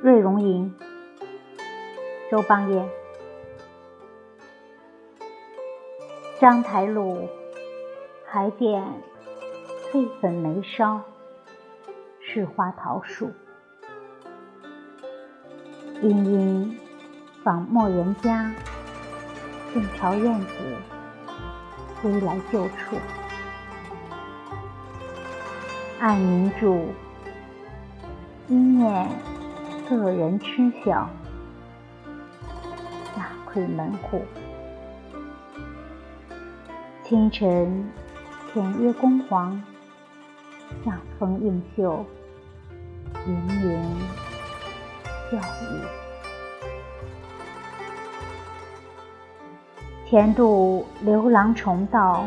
[0.00, 0.72] 瑞容营，
[2.30, 2.88] 周邦彦。
[6.40, 7.28] 章台路，
[8.24, 8.84] 海边
[9.90, 11.00] 翠粉眉梢，
[12.20, 13.32] 是花桃树。
[16.00, 16.78] 莺莺
[17.42, 18.54] 访陌人家，
[19.74, 20.54] 正朝燕子
[22.00, 22.96] 归来旧处。
[25.98, 26.86] 暗凝住，
[28.46, 29.08] 一念
[29.88, 31.08] 个人痴笑，
[33.16, 34.20] 大窥门户。
[37.04, 37.90] 清晨
[38.52, 39.62] 田约宫黄，
[40.84, 42.04] 向风映袖，
[43.26, 43.96] 盈盈
[45.30, 45.82] 笑语。
[50.10, 52.26] 前度刘郎重道，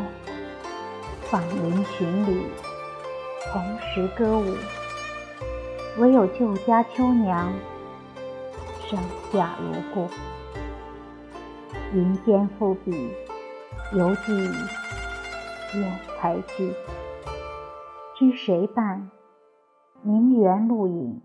[1.30, 2.42] 访邻寻礼，
[3.52, 4.56] 同时歌舞。
[5.98, 7.52] 唯有旧家秋娘，
[8.80, 8.98] 上
[9.30, 10.08] 下如故。
[11.92, 13.10] 云间赋笔。
[13.94, 14.32] 犹记
[15.74, 16.72] 远才句，
[18.16, 19.10] 知谁伴？
[20.00, 21.20] 名园露影，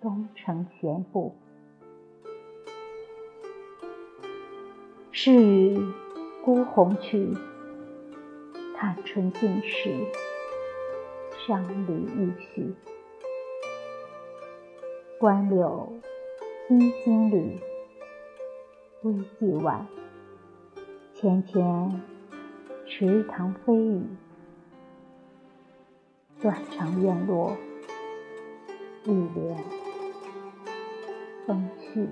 [0.00, 1.36] 东城闲步。
[5.12, 5.78] 是与
[6.42, 7.36] 孤鸿去，
[8.74, 9.94] 探春尽时，
[11.46, 12.74] 伤离欲续。
[15.18, 15.94] 关柳
[16.68, 17.58] 依金缕，
[19.02, 19.86] 微既晚。
[21.14, 22.02] 芊芊
[22.84, 24.02] 池塘飞雨，
[26.42, 27.56] 断肠院落，
[29.04, 29.64] 一帘
[31.46, 32.08] 风絮。